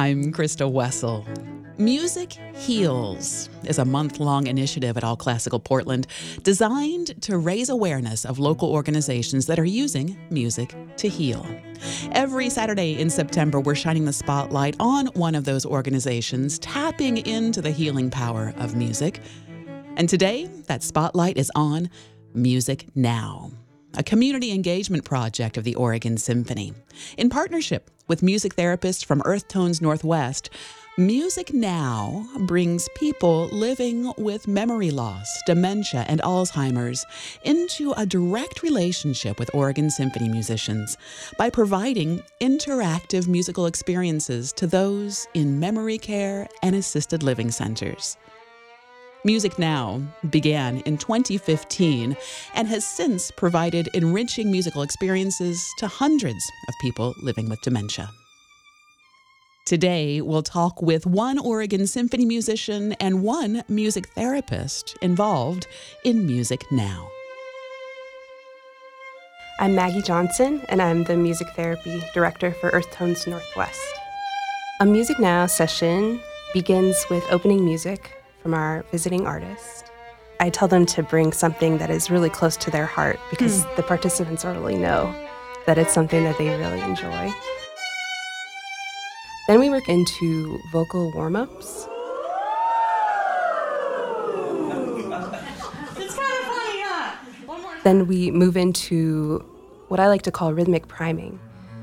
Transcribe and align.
I'm 0.00 0.32
Krista 0.32 0.66
Wessel. 0.66 1.26
Music 1.76 2.32
Heals 2.54 3.50
is 3.64 3.78
a 3.78 3.84
month 3.84 4.18
long 4.18 4.46
initiative 4.46 4.96
at 4.96 5.04
All 5.04 5.14
Classical 5.14 5.60
Portland 5.60 6.06
designed 6.42 7.20
to 7.20 7.36
raise 7.36 7.68
awareness 7.68 8.24
of 8.24 8.38
local 8.38 8.70
organizations 8.70 9.44
that 9.44 9.58
are 9.58 9.64
using 9.66 10.16
music 10.30 10.74
to 10.96 11.06
heal. 11.06 11.44
Every 12.12 12.48
Saturday 12.48 12.98
in 12.98 13.10
September, 13.10 13.60
we're 13.60 13.74
shining 13.74 14.06
the 14.06 14.12
spotlight 14.14 14.74
on 14.80 15.08
one 15.08 15.34
of 15.34 15.44
those 15.44 15.66
organizations, 15.66 16.58
tapping 16.60 17.18
into 17.26 17.60
the 17.60 17.70
healing 17.70 18.08
power 18.08 18.54
of 18.56 18.74
music. 18.74 19.20
And 19.98 20.08
today, 20.08 20.46
that 20.66 20.82
spotlight 20.82 21.36
is 21.36 21.52
on 21.54 21.90
Music 22.32 22.86
Now 22.94 23.50
a 23.96 24.02
community 24.02 24.52
engagement 24.52 25.04
project 25.04 25.56
of 25.56 25.64
the 25.64 25.74
Oregon 25.74 26.16
Symphony. 26.16 26.72
In 27.16 27.28
partnership 27.30 27.90
with 28.08 28.22
music 28.22 28.54
therapists 28.54 29.04
from 29.04 29.22
Earth 29.24 29.48
Tones 29.48 29.80
Northwest, 29.80 30.50
Music 30.98 31.54
Now 31.54 32.26
brings 32.40 32.88
people 32.94 33.48
living 33.52 34.12
with 34.18 34.46
memory 34.46 34.90
loss, 34.90 35.40
dementia, 35.46 36.04
and 36.08 36.20
Alzheimer's 36.20 37.06
into 37.44 37.92
a 37.96 38.04
direct 38.04 38.62
relationship 38.62 39.38
with 39.38 39.54
Oregon 39.54 39.88
Symphony 39.88 40.28
musicians 40.28 40.98
by 41.38 41.48
providing 41.48 42.22
interactive 42.40 43.28
musical 43.28 43.66
experiences 43.66 44.52
to 44.54 44.66
those 44.66 45.26
in 45.32 45.58
memory 45.58 45.96
care 45.96 46.48
and 46.62 46.74
assisted 46.74 47.22
living 47.22 47.50
centers. 47.50 48.18
Music 49.22 49.58
Now 49.58 50.00
began 50.30 50.78
in 50.80 50.96
2015 50.96 52.16
and 52.54 52.68
has 52.68 52.86
since 52.86 53.30
provided 53.30 53.90
enriching 53.92 54.50
musical 54.50 54.80
experiences 54.80 55.62
to 55.76 55.88
hundreds 55.88 56.42
of 56.68 56.74
people 56.80 57.14
living 57.22 57.50
with 57.50 57.60
dementia. 57.60 58.08
Today, 59.66 60.22
we'll 60.22 60.42
talk 60.42 60.80
with 60.80 61.04
one 61.04 61.38
Oregon 61.38 61.86
Symphony 61.86 62.24
musician 62.24 62.94
and 62.94 63.22
one 63.22 63.62
music 63.68 64.06
therapist 64.14 64.96
involved 65.02 65.66
in 66.02 66.26
Music 66.26 66.64
Now. 66.72 67.10
I'm 69.60 69.74
Maggie 69.74 70.00
Johnson, 70.00 70.62
and 70.70 70.80
I'm 70.80 71.04
the 71.04 71.16
music 71.16 71.48
therapy 71.54 72.02
director 72.14 72.52
for 72.52 72.70
Earth 72.70 72.90
Tones 72.90 73.26
Northwest. 73.26 73.84
A 74.80 74.86
Music 74.86 75.18
Now 75.18 75.44
session 75.44 76.22
begins 76.54 77.04
with 77.10 77.22
opening 77.30 77.62
music 77.62 78.16
from 78.42 78.54
our 78.54 78.84
visiting 78.90 79.26
artist. 79.26 79.90
I 80.40 80.48
tell 80.48 80.68
them 80.68 80.86
to 80.86 81.02
bring 81.02 81.32
something 81.32 81.78
that 81.78 81.90
is 81.90 82.10
really 82.10 82.30
close 82.30 82.56
to 82.58 82.70
their 82.70 82.86
heart 82.86 83.20
because 83.30 83.64
mm. 83.64 83.76
the 83.76 83.82
participants 83.82 84.44
already 84.44 84.78
know 84.78 85.14
that 85.66 85.76
it's 85.76 85.92
something 85.92 86.24
that 86.24 86.38
they 86.38 86.48
really 86.48 86.80
enjoy. 86.80 87.30
Then 89.46 89.60
we 89.60 89.68
work 89.68 89.88
into 89.88 90.58
vocal 90.72 91.12
warm 91.12 91.36
ups. 91.36 91.86
Then 97.82 98.06
we 98.06 98.30
move 98.30 98.56
into 98.56 99.44
what 99.88 100.00
I 100.00 100.08
like 100.08 100.22
to 100.22 100.30
call 100.30 100.52
rhythmic 100.52 100.86
priming. 100.86 101.38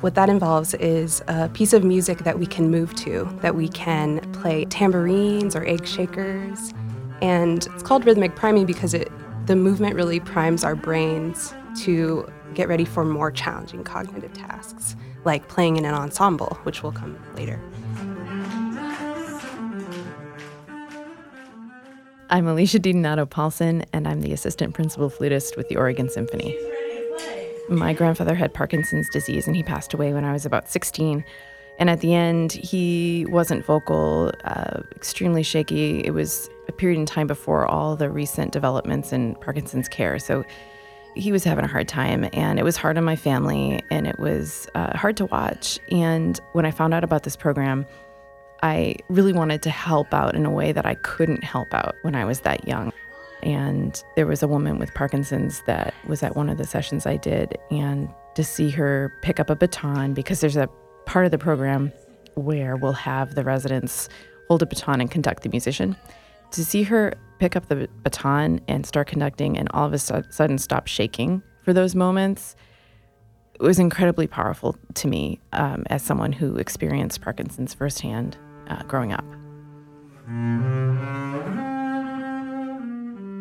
What 0.00 0.14
that 0.14 0.30
involves 0.30 0.72
is 0.72 1.22
a 1.28 1.50
piece 1.50 1.74
of 1.74 1.84
music 1.84 2.18
that 2.20 2.38
we 2.38 2.46
can 2.46 2.70
move 2.70 2.94
to, 2.96 3.28
that 3.42 3.54
we 3.54 3.68
can 3.68 4.20
play 4.32 4.64
tambourines 4.64 5.54
or 5.54 5.66
egg 5.66 5.86
shakers. 5.86 6.72
And 7.20 7.66
it's 7.74 7.82
called 7.82 8.06
rhythmic 8.06 8.34
priming 8.34 8.64
because 8.64 8.94
it 8.94 9.12
the 9.44 9.56
movement 9.56 9.94
really 9.96 10.20
primes 10.20 10.64
our 10.64 10.74
brains 10.74 11.52
to 11.80 12.26
get 12.54 12.66
ready 12.66 12.86
for 12.86 13.04
more 13.04 13.30
challenging 13.30 13.84
cognitive 13.84 14.32
tasks, 14.32 14.96
like 15.24 15.48
playing 15.48 15.76
in 15.76 15.84
an 15.84 15.92
ensemble, 15.92 16.58
which 16.62 16.82
will 16.82 16.92
come 16.92 17.18
later. 17.34 17.60
I'm 22.30 22.46
Alicia 22.46 22.78
DiDonato 22.78 23.28
Paulson, 23.28 23.84
and 23.92 24.08
I'm 24.08 24.22
the 24.22 24.32
assistant 24.32 24.72
principal 24.72 25.10
flutist 25.10 25.56
with 25.58 25.68
the 25.68 25.76
Oregon 25.76 26.08
Symphony. 26.08 26.56
My 27.70 27.92
grandfather 27.92 28.34
had 28.34 28.52
Parkinson's 28.52 29.08
disease 29.08 29.46
and 29.46 29.54
he 29.54 29.62
passed 29.62 29.94
away 29.94 30.12
when 30.12 30.24
I 30.24 30.32
was 30.32 30.44
about 30.44 30.68
16. 30.68 31.24
And 31.78 31.88
at 31.88 32.00
the 32.00 32.14
end, 32.14 32.52
he 32.52 33.24
wasn't 33.28 33.64
vocal, 33.64 34.32
uh, 34.44 34.80
extremely 34.96 35.44
shaky. 35.44 36.04
It 36.04 36.10
was 36.10 36.50
a 36.68 36.72
period 36.72 36.98
in 36.98 37.06
time 37.06 37.28
before 37.28 37.66
all 37.66 37.94
the 37.94 38.10
recent 38.10 38.52
developments 38.52 39.12
in 39.12 39.36
Parkinson's 39.36 39.88
care. 39.88 40.18
So 40.18 40.44
he 41.14 41.30
was 41.32 41.44
having 41.44 41.64
a 41.64 41.68
hard 41.68 41.88
time, 41.88 42.28
and 42.32 42.58
it 42.58 42.64
was 42.64 42.76
hard 42.76 42.98
on 42.98 43.04
my 43.04 43.16
family, 43.16 43.80
and 43.90 44.06
it 44.06 44.18
was 44.18 44.68
uh, 44.74 44.96
hard 44.96 45.16
to 45.18 45.26
watch. 45.26 45.78
And 45.90 46.38
when 46.52 46.66
I 46.66 46.70
found 46.70 46.92
out 46.92 47.02
about 47.02 47.22
this 47.22 47.34
program, 47.34 47.86
I 48.62 48.96
really 49.08 49.32
wanted 49.32 49.62
to 49.62 49.70
help 49.70 50.12
out 50.12 50.34
in 50.34 50.44
a 50.44 50.50
way 50.50 50.72
that 50.72 50.84
I 50.84 50.96
couldn't 50.96 51.44
help 51.44 51.72
out 51.72 51.96
when 52.02 52.14
I 52.14 52.24
was 52.24 52.40
that 52.40 52.68
young. 52.68 52.92
And 53.42 54.02
there 54.16 54.26
was 54.26 54.42
a 54.42 54.48
woman 54.48 54.78
with 54.78 54.92
Parkinson's 54.94 55.62
that 55.66 55.94
was 56.06 56.22
at 56.22 56.36
one 56.36 56.48
of 56.48 56.58
the 56.58 56.66
sessions 56.66 57.06
I 57.06 57.16
did. 57.16 57.56
And 57.70 58.08
to 58.34 58.44
see 58.44 58.70
her 58.70 59.12
pick 59.22 59.40
up 59.40 59.50
a 59.50 59.56
baton, 59.56 60.14
because 60.14 60.40
there's 60.40 60.56
a 60.56 60.68
part 61.06 61.24
of 61.24 61.30
the 61.30 61.38
program 61.38 61.92
where 62.34 62.76
we'll 62.76 62.92
have 62.92 63.34
the 63.34 63.44
residents 63.44 64.08
hold 64.48 64.62
a 64.62 64.66
baton 64.66 65.00
and 65.00 65.10
conduct 65.10 65.42
the 65.42 65.48
musician. 65.48 65.96
To 66.52 66.64
see 66.64 66.82
her 66.84 67.14
pick 67.38 67.56
up 67.56 67.68
the 67.68 67.88
baton 68.02 68.60
and 68.68 68.84
start 68.84 69.08
conducting 69.08 69.56
and 69.56 69.68
all 69.72 69.86
of 69.86 69.92
a 69.92 69.98
sudden 69.98 70.58
stop 70.58 70.86
shaking 70.86 71.42
for 71.62 71.72
those 71.72 71.94
moments 71.94 72.56
was 73.60 73.78
incredibly 73.78 74.26
powerful 74.26 74.76
to 74.94 75.08
me 75.08 75.38
um, 75.52 75.84
as 75.90 76.02
someone 76.02 76.32
who 76.32 76.56
experienced 76.56 77.20
Parkinson's 77.20 77.74
firsthand 77.74 78.36
uh, 78.68 78.82
growing 78.84 79.12
up. 79.12 79.24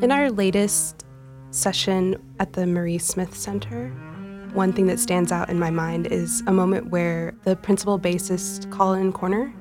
In 0.01 0.13
our 0.13 0.31
latest 0.31 1.03
session 1.51 2.15
at 2.39 2.53
the 2.53 2.65
Marie 2.65 2.99
Smith 2.99 3.35
Center, 3.35 3.89
one 4.53 4.71
thing 4.71 4.87
that 4.87 4.97
stands 4.97 5.29
out 5.29 5.49
in 5.49 5.59
my 5.59 5.71
mind 5.71 6.07
is 6.07 6.41
a 6.47 6.53
moment 6.53 6.89
where 6.89 7.35
the 7.43 7.57
principal 7.57 7.99
bassist, 7.99 8.71
Colin 8.71 9.11
Corner, 9.11 9.53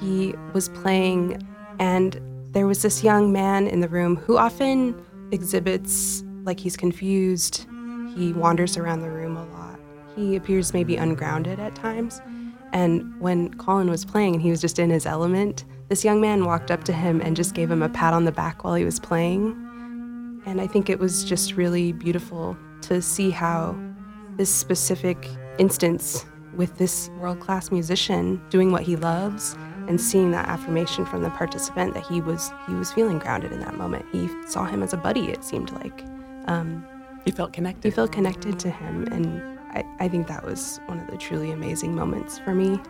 he 0.00 0.32
was 0.52 0.68
playing, 0.68 1.44
and 1.80 2.20
there 2.52 2.68
was 2.68 2.82
this 2.82 3.02
young 3.02 3.32
man 3.32 3.66
in 3.66 3.80
the 3.80 3.88
room 3.88 4.14
who 4.14 4.38
often 4.38 4.94
exhibits 5.32 6.22
like 6.44 6.60
he's 6.60 6.76
confused. 6.76 7.66
He 8.14 8.32
wanders 8.32 8.76
around 8.76 9.00
the 9.00 9.10
room 9.10 9.36
a 9.36 9.44
lot. 9.46 9.80
He 10.14 10.36
appears 10.36 10.72
maybe 10.72 10.94
ungrounded 10.94 11.58
at 11.58 11.74
times. 11.74 12.20
And 12.72 13.20
when 13.20 13.54
Colin 13.54 13.90
was 13.90 14.04
playing 14.04 14.34
and 14.34 14.42
he 14.42 14.50
was 14.50 14.60
just 14.60 14.78
in 14.78 14.90
his 14.90 15.04
element, 15.04 15.64
this 15.88 16.04
young 16.04 16.20
man 16.20 16.44
walked 16.44 16.70
up 16.70 16.84
to 16.84 16.92
him 16.92 17.20
and 17.20 17.34
just 17.34 17.56
gave 17.56 17.68
him 17.68 17.82
a 17.82 17.88
pat 17.88 18.14
on 18.14 18.24
the 18.24 18.30
back 18.30 18.62
while 18.62 18.76
he 18.76 18.84
was 18.84 19.00
playing. 19.00 19.66
And 20.50 20.60
I 20.60 20.66
think 20.66 20.90
it 20.90 20.98
was 20.98 21.22
just 21.22 21.54
really 21.56 21.92
beautiful 21.92 22.56
to 22.82 23.00
see 23.00 23.30
how 23.30 23.78
this 24.36 24.52
specific 24.52 25.28
instance 25.58 26.26
with 26.56 26.76
this 26.76 27.08
world 27.20 27.38
class 27.38 27.70
musician 27.70 28.42
doing 28.50 28.72
what 28.72 28.82
he 28.82 28.96
loves 28.96 29.54
and 29.86 30.00
seeing 30.00 30.32
that 30.32 30.48
affirmation 30.48 31.06
from 31.06 31.22
the 31.22 31.30
participant 31.30 31.94
that 31.94 32.04
he 32.04 32.20
was 32.20 32.50
he 32.66 32.74
was 32.74 32.92
feeling 32.92 33.20
grounded 33.20 33.52
in 33.52 33.60
that 33.60 33.76
moment. 33.76 34.04
He 34.10 34.28
saw 34.48 34.64
him 34.64 34.82
as 34.82 34.92
a 34.92 34.96
buddy. 34.96 35.30
It 35.30 35.44
seemed 35.44 35.70
like 35.70 36.04
um, 36.46 36.84
he 37.24 37.30
felt 37.30 37.52
connected. 37.52 37.84
He 37.84 37.94
felt 37.94 38.10
connected 38.10 38.58
to 38.58 38.70
him, 38.70 39.04
and 39.12 39.56
I, 39.70 39.84
I 40.00 40.08
think 40.08 40.26
that 40.26 40.44
was 40.44 40.80
one 40.86 40.98
of 40.98 41.06
the 41.06 41.16
truly 41.16 41.52
amazing 41.52 41.94
moments 41.94 42.40
for 42.40 42.56
me. 42.56 42.80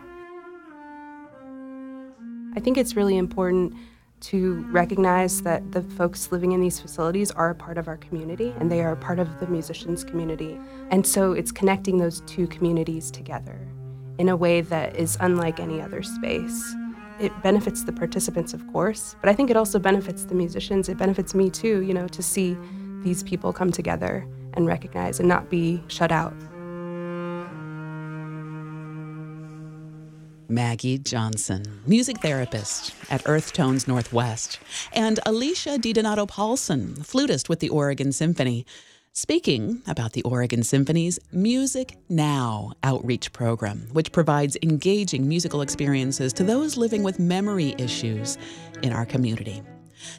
I 2.55 2.59
think 2.59 2.79
it's 2.79 2.95
really 2.95 3.17
important 3.17 3.75
to 4.21 4.65
recognize 4.69 5.41
that 5.41 5.71
the 5.71 5.81
folks 5.81 6.31
living 6.31 6.51
in 6.51 6.61
these 6.61 6.79
facilities 6.79 7.31
are 7.31 7.49
a 7.49 7.55
part 7.55 7.77
of 7.77 7.87
our 7.87 7.97
community 7.97 8.53
and 8.59 8.71
they 8.71 8.81
are 8.81 8.91
a 8.91 8.97
part 8.97 9.19
of 9.19 9.39
the 9.39 9.47
musicians 9.47 10.03
community. 10.03 10.59
And 10.91 11.05
so 11.05 11.33
it's 11.33 11.51
connecting 11.51 11.97
those 11.97 12.21
two 12.21 12.47
communities 12.47 13.11
together 13.11 13.59
in 14.19 14.29
a 14.29 14.35
way 14.35 14.61
that 14.61 14.95
is 14.95 15.17
unlike 15.19 15.59
any 15.59 15.81
other 15.81 16.03
space. 16.03 16.75
It 17.19 17.31
benefits 17.43 17.83
the 17.83 17.91
participants, 17.91 18.53
of 18.53 18.65
course, 18.71 19.15
but 19.21 19.29
I 19.29 19.33
think 19.33 19.49
it 19.49 19.57
also 19.57 19.79
benefits 19.79 20.25
the 20.25 20.35
musicians. 20.35 20.89
It 20.89 20.97
benefits 20.97 21.33
me 21.33 21.49
too, 21.49 21.81
you 21.81 21.93
know, 21.93 22.07
to 22.07 22.23
see 22.23 22.57
these 23.03 23.23
people 23.23 23.51
come 23.51 23.71
together 23.71 24.27
and 24.53 24.67
recognize 24.67 25.19
and 25.19 25.27
not 25.27 25.49
be 25.49 25.83
shut 25.87 26.11
out. 26.11 26.33
Maggie 30.51 30.97
Johnson, 30.97 31.63
music 31.87 32.19
therapist 32.19 32.93
at 33.09 33.21
Earth 33.25 33.53
Tones 33.53 33.87
Northwest, 33.87 34.59
and 34.93 35.17
Alicia 35.25 35.77
DiDonato 35.79 36.27
Paulson, 36.27 36.95
flutist 36.95 37.47
with 37.47 37.61
the 37.61 37.69
Oregon 37.69 38.11
Symphony, 38.11 38.65
speaking 39.13 39.81
about 39.87 40.11
the 40.11 40.23
Oregon 40.23 40.63
Symphony's 40.63 41.19
Music 41.31 41.97
Now 42.09 42.73
outreach 42.83 43.31
program, 43.31 43.87
which 43.93 44.11
provides 44.11 44.57
engaging 44.61 45.25
musical 45.27 45.61
experiences 45.61 46.33
to 46.33 46.43
those 46.43 46.75
living 46.75 47.01
with 47.01 47.17
memory 47.17 47.73
issues 47.77 48.37
in 48.83 48.91
our 48.91 49.05
community. 49.05 49.63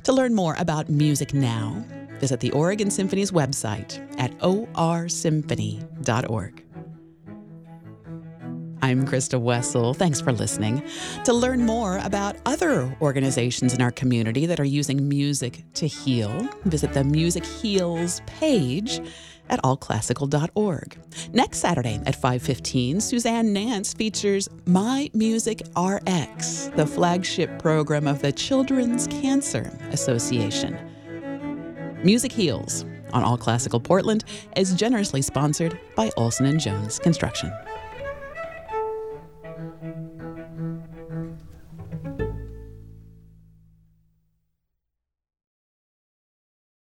To 0.04 0.12
learn 0.12 0.34
more 0.34 0.54
about 0.58 0.88
Music 0.88 1.34
Now, 1.34 1.84
visit 2.20 2.40
the 2.40 2.52
Oregon 2.52 2.90
Symphony's 2.90 3.32
website 3.32 4.00
at 4.18 4.38
orsymphony.org. 4.38 6.64
I'm 8.84 9.06
Krista 9.06 9.40
Wessel. 9.40 9.94
Thanks 9.94 10.20
for 10.20 10.32
listening. 10.32 10.82
To 11.24 11.32
learn 11.32 11.64
more 11.64 11.98
about 11.98 12.34
other 12.44 12.94
organizations 13.00 13.72
in 13.72 13.80
our 13.80 13.92
community 13.92 14.44
that 14.46 14.58
are 14.58 14.64
using 14.64 15.08
music 15.08 15.62
to 15.74 15.86
heal, 15.86 16.48
visit 16.64 16.92
the 16.92 17.04
Music 17.04 17.46
Heals 17.46 18.22
page 18.26 19.00
at 19.50 19.62
allclassical.org. 19.62 20.98
Next 21.32 21.58
Saturday 21.58 22.00
at 22.06 22.20
5:15, 22.20 23.00
Suzanne 23.00 23.52
Nance 23.52 23.94
features 23.94 24.48
My 24.66 25.08
Music 25.14 25.62
RX, 25.76 26.70
the 26.74 26.86
flagship 26.86 27.60
program 27.60 28.08
of 28.08 28.20
the 28.20 28.32
Children's 28.32 29.06
Cancer 29.06 29.70
Association. 29.92 30.76
Music 32.02 32.32
Heals 32.32 32.84
on 33.12 33.22
All 33.22 33.36
Classical 33.36 33.78
Portland 33.78 34.24
is 34.56 34.74
generously 34.74 35.22
sponsored 35.22 35.78
by 35.94 36.10
Olson 36.16 36.46
and 36.46 36.58
Jones 36.58 36.98
Construction. 36.98 37.52